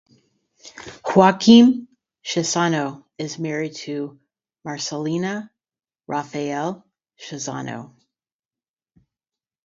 Joaquim 1.05 1.87
Chissano 2.25 3.03
is 3.19 3.37
married 3.37 3.75
to 3.75 4.19
Marcelina 4.65 5.51
Rafael 6.07 6.83
Chissano. 7.19 7.93